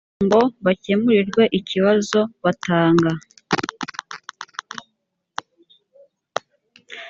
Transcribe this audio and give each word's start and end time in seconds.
ngo 0.25 0.41
bakemurirwe 0.65 1.43
ibibazo 1.57 2.19
batanga 2.43 3.11